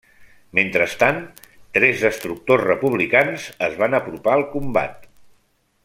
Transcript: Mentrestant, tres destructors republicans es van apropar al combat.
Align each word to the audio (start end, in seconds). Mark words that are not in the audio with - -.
Mentrestant, 0.59 1.19
tres 1.77 2.01
destructors 2.07 2.65
republicans 2.71 3.47
es 3.69 3.77
van 3.83 3.99
apropar 3.99 4.35
al 4.39 4.47
combat. 4.57 5.07